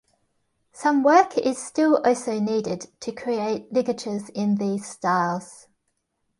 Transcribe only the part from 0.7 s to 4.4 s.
Some work is still also needed to create ligatures